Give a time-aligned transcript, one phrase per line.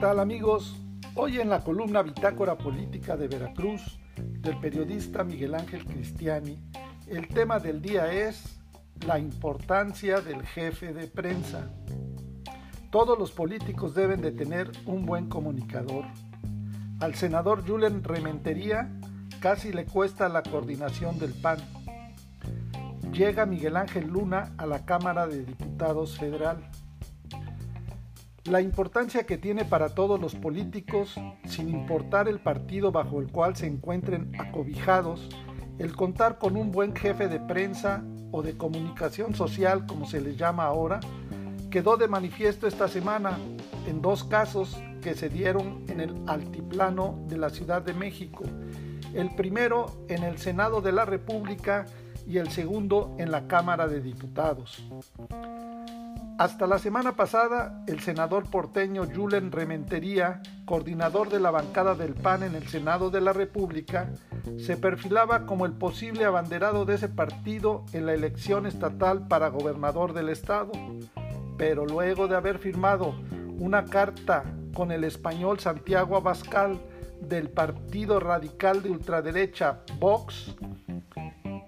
[0.00, 0.80] tal amigos?
[1.14, 6.58] Hoy en la columna Bitácora Política de Veracruz del periodista Miguel Ángel Cristiani,
[7.06, 8.62] el tema del día es
[9.06, 11.68] la importancia del jefe de prensa.
[12.90, 16.06] Todos los políticos deben de tener un buen comunicador.
[17.00, 18.90] Al senador Julen Rementería
[19.38, 21.58] casi le cuesta la coordinación del PAN.
[23.12, 26.70] Llega Miguel Ángel Luna a la Cámara de Diputados Federal.
[28.50, 31.14] La importancia que tiene para todos los políticos,
[31.46, 35.28] sin importar el partido bajo el cual se encuentren acobijados,
[35.78, 40.36] el contar con un buen jefe de prensa o de comunicación social, como se les
[40.36, 40.98] llama ahora,
[41.70, 43.38] quedó de manifiesto esta semana
[43.86, 48.42] en dos casos que se dieron en el altiplano de la Ciudad de México.
[49.14, 51.86] El primero en el Senado de la República
[52.26, 54.82] y el segundo en la Cámara de Diputados.
[56.40, 62.44] Hasta la semana pasada, el senador porteño Julen Rementería, coordinador de la bancada del PAN
[62.44, 64.08] en el Senado de la República,
[64.56, 70.14] se perfilaba como el posible abanderado de ese partido en la elección estatal para gobernador
[70.14, 70.72] del estado.
[71.58, 73.14] Pero luego de haber firmado
[73.58, 76.80] una carta con el español Santiago Abascal
[77.20, 80.56] del Partido Radical de Ultraderecha Vox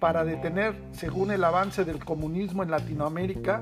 [0.00, 3.60] para detener, según el avance del comunismo en Latinoamérica,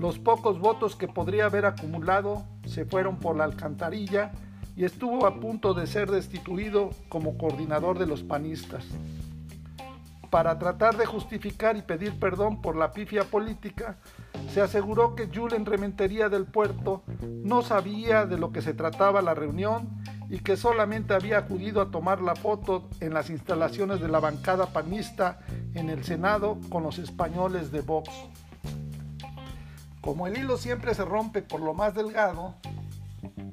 [0.00, 4.32] los pocos votos que podría haber acumulado se fueron por la alcantarilla
[4.74, 8.86] y estuvo a punto de ser destituido como coordinador de los panistas.
[10.30, 13.98] Para tratar de justificar y pedir perdón por la pifia política,
[14.48, 17.02] se aseguró que Julen Rementería del Puerto
[17.44, 21.90] no sabía de lo que se trataba la reunión y que solamente había acudido a
[21.90, 25.40] tomar la foto en las instalaciones de la bancada panista
[25.74, 28.08] en el Senado con los españoles de Vox.
[30.00, 32.54] Como el hilo siempre se rompe por lo más delgado,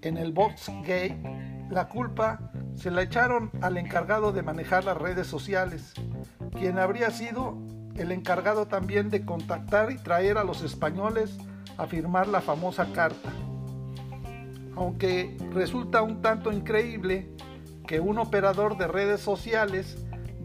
[0.01, 1.21] en el Vox Gay,
[1.69, 5.93] la culpa se la echaron al encargado de manejar las redes sociales,
[6.57, 7.57] quien habría sido
[7.95, 11.37] el encargado también de contactar y traer a los españoles
[11.77, 13.29] a firmar la famosa carta.
[14.75, 17.29] Aunque resulta un tanto increíble
[17.87, 19.97] que un operador de redes sociales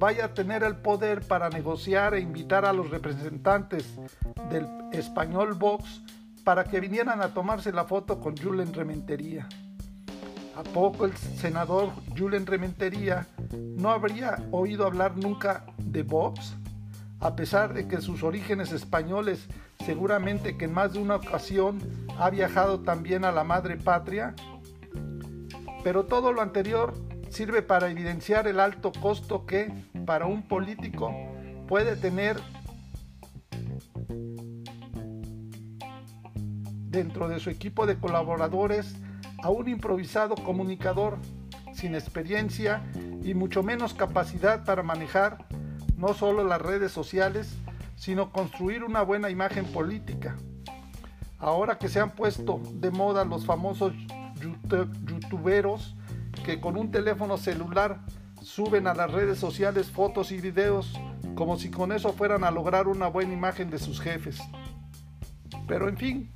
[0.02, 3.86] vaya a tener el poder para negociar e invitar a los representantes
[4.50, 6.02] del español Vox
[6.42, 9.48] para que vinieran a tomarse la foto con Julen Rementería.
[10.56, 16.56] ¿A poco el senador Julen Rementería no habría oído hablar nunca de Vox?
[17.20, 19.46] A pesar de que sus orígenes españoles
[19.86, 21.78] seguramente que en más de una ocasión
[22.18, 24.34] ha viajado también a la madre patria.
[25.84, 26.92] Pero todo lo anterior
[27.32, 29.72] sirve para evidenciar el alto costo que
[30.04, 31.12] para un político
[31.68, 32.36] puede tener
[36.88, 38.96] dentro de su equipo de colaboradores
[39.42, 41.18] a un improvisado comunicador
[41.72, 42.82] sin experiencia
[43.22, 45.46] y mucho menos capacidad para manejar
[45.96, 47.56] no solo las redes sociales,
[47.96, 50.36] sino construir una buena imagen política.
[51.38, 53.92] Ahora que se han puesto de moda los famosos
[55.06, 55.96] youtuberos
[56.44, 58.00] que con un teléfono celular
[58.42, 60.92] suben a las redes sociales fotos y videos
[61.34, 64.40] como si con eso fueran a lograr una buena imagen de sus jefes.
[65.66, 66.32] Pero en fin,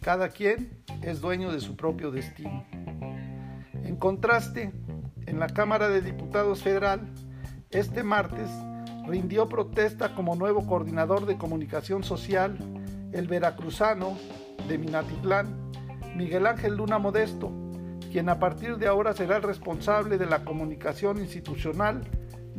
[0.00, 2.64] cada quien es dueño de su propio destino.
[3.84, 4.72] En contraste,
[5.26, 7.12] en la Cámara de Diputados Federal,
[7.70, 8.50] este martes
[9.06, 12.56] rindió protesta como nuevo coordinador de comunicación social
[13.12, 14.16] el veracruzano
[14.68, 15.70] de Minatitlán,
[16.16, 17.52] Miguel Ángel Luna Modesto,
[18.10, 22.02] quien a partir de ahora será el responsable de la comunicación institucional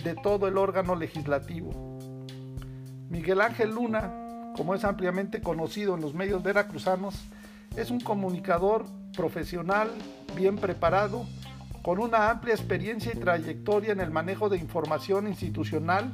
[0.02, 2.00] de todo el órgano legislativo.
[3.10, 7.16] Miguel Ángel Luna, como es ampliamente conocido en los medios veracruzanos,
[7.76, 8.86] es un comunicador
[9.16, 9.90] profesional,
[10.36, 11.26] bien preparado,
[11.82, 16.14] con una amplia experiencia y trayectoria en el manejo de información institucional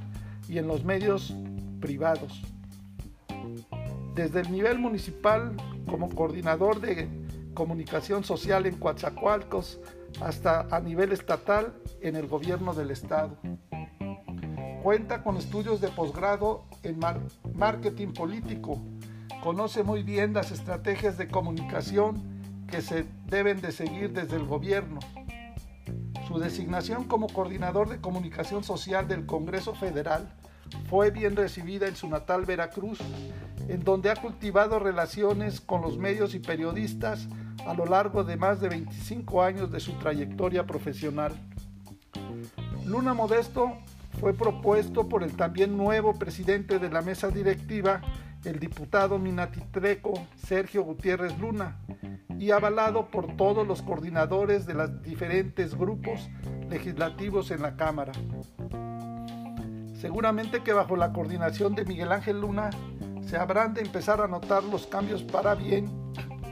[0.50, 1.36] y en los medios
[1.80, 2.42] privados.
[4.16, 5.56] Desde el nivel municipal,
[5.88, 7.07] como coordinador de
[7.57, 9.80] comunicación social en Coatzacoalcos
[10.21, 13.36] hasta a nivel estatal en el gobierno del estado.
[14.83, 17.00] Cuenta con estudios de posgrado en
[17.56, 18.80] marketing político.
[19.42, 22.21] Conoce muy bien las estrategias de comunicación
[22.68, 25.00] que se deben de seguir desde el gobierno.
[26.27, 30.31] Su designación como coordinador de comunicación social del Congreso Federal
[30.92, 33.00] fue bien recibida en su natal Veracruz,
[33.68, 37.27] en donde ha cultivado relaciones con los medios y periodistas
[37.68, 41.34] a lo largo de más de 25 años de su trayectoria profesional.
[42.86, 43.74] Luna Modesto
[44.19, 48.02] fue propuesto por el también nuevo presidente de la mesa directiva
[48.46, 51.78] el diputado minatitreco Sergio Gutiérrez Luna
[52.40, 56.30] y avalado por todos los coordinadores de los diferentes grupos
[56.70, 58.13] legislativos en la Cámara.
[60.00, 62.70] Seguramente que bajo la coordinación de Miguel Ángel Luna
[63.22, 65.97] se habrán de empezar a notar los cambios para bien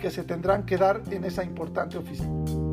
[0.06, 2.65] que se tendrán que dar en esa importante oficina.